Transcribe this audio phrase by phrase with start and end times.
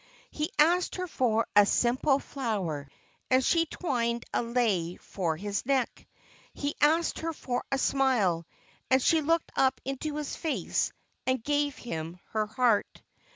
[0.31, 2.87] He asked her for a simple flower,
[3.29, 6.07] and she twined a lei for his neck.
[6.55, 8.47] He asked her for a smile,
[8.89, 10.91] and she looked up into his face
[11.27, 13.03] and gave him her heart.